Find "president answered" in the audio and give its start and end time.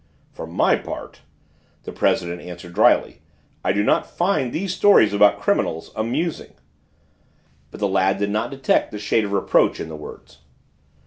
1.91-2.73